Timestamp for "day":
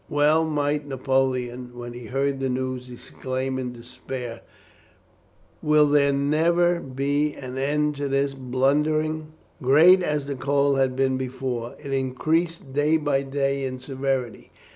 12.73-12.97, 13.21-13.63